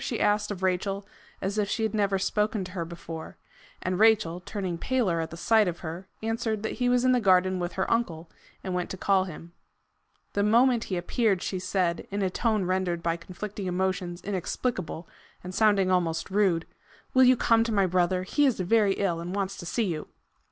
[0.03, 1.05] she asked of Rachel,
[1.43, 3.37] as if she had never spoken to her before;
[3.83, 7.21] and Rachel, turning paler at the sight of her, answered that he was in the
[7.21, 8.27] garden with her uncle,
[8.63, 9.53] and went to call him.
[10.33, 15.07] The moment he appeared she said, in a tone rendered by conflicting emotions inexplicable,
[15.43, 16.65] and sounding almost rude,
[17.13, 18.23] "Will you come to my brother?
[18.23, 20.07] He is very ill, and wants to see you."